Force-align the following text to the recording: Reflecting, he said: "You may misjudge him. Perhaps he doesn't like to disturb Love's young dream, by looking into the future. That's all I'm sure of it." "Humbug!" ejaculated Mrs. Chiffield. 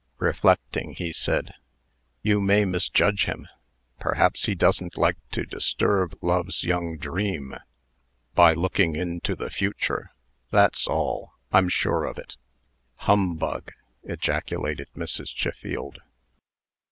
Reflecting, 0.17 0.95
he 0.95 1.13
said: 1.13 1.53
"You 2.23 2.41
may 2.41 2.65
misjudge 2.65 3.25
him. 3.25 3.47
Perhaps 3.99 4.45
he 4.45 4.55
doesn't 4.55 4.97
like 4.97 5.17
to 5.29 5.45
disturb 5.45 6.17
Love's 6.23 6.63
young 6.63 6.97
dream, 6.97 7.53
by 8.33 8.55
looking 8.55 8.95
into 8.95 9.35
the 9.35 9.51
future. 9.51 10.09
That's 10.49 10.87
all 10.87 11.33
I'm 11.53 11.69
sure 11.69 12.05
of 12.05 12.17
it." 12.17 12.35
"Humbug!" 12.95 13.73
ejaculated 14.03 14.87
Mrs. 14.95 15.31
Chiffield. 15.35 15.99